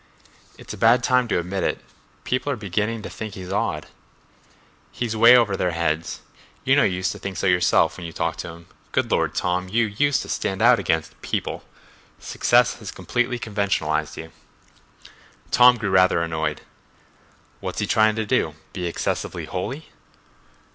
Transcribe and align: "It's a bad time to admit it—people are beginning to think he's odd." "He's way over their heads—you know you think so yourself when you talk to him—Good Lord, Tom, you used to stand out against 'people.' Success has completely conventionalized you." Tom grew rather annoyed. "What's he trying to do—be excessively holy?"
"It's 0.57 0.73
a 0.73 0.79
bad 0.79 1.03
time 1.03 1.27
to 1.27 1.37
admit 1.37 1.63
it—people 1.63 2.51
are 2.51 2.55
beginning 2.55 3.03
to 3.03 3.09
think 3.11 3.35
he's 3.35 3.51
odd." 3.51 3.85
"He's 4.91 5.15
way 5.15 5.37
over 5.37 5.55
their 5.55 5.73
heads—you 5.73 6.75
know 6.75 6.81
you 6.81 7.03
think 7.03 7.37
so 7.37 7.45
yourself 7.45 7.97
when 7.97 8.07
you 8.07 8.11
talk 8.11 8.37
to 8.37 8.47
him—Good 8.47 9.11
Lord, 9.11 9.35
Tom, 9.35 9.69
you 9.69 9.85
used 9.85 10.23
to 10.23 10.27
stand 10.27 10.59
out 10.59 10.79
against 10.79 11.21
'people.' 11.21 11.63
Success 12.17 12.77
has 12.79 12.89
completely 12.89 13.37
conventionalized 13.37 14.17
you." 14.17 14.31
Tom 15.51 15.77
grew 15.77 15.91
rather 15.91 16.23
annoyed. 16.23 16.61
"What's 17.59 17.77
he 17.79 17.85
trying 17.85 18.15
to 18.15 18.25
do—be 18.25 18.87
excessively 18.87 19.45
holy?" 19.45 19.89